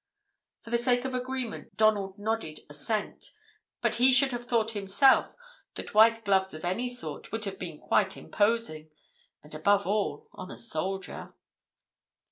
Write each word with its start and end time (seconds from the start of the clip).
For 0.63 0.71
the 0.71 0.79
sake 0.79 1.05
of 1.05 1.13
agreement 1.13 1.77
Donald 1.77 2.17
nodded 2.17 2.61
assent, 2.71 3.33
but 3.83 3.97
he 4.01 4.11
should 4.11 4.31
have 4.31 4.43
thought 4.45 4.71
himself 4.71 5.35
that 5.75 5.93
white 5.93 6.25
gloves 6.25 6.55
of 6.55 6.65
any 6.65 6.91
sort 6.91 7.31
would 7.31 7.45
have 7.45 7.59
been 7.59 7.77
quite 7.77 8.17
imposing, 8.17 8.89
and 9.43 9.53
above 9.53 9.85
all 9.85 10.27
on 10.33 10.49
a 10.49 10.57
soldier. 10.57 11.35